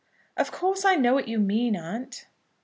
"Of 0.35 0.51
course, 0.51 0.83
I 0.83 0.95
know 0.95 1.13
what 1.13 1.27
you 1.27 1.37
mean, 1.39 1.75
aunt?" 1.75 2.25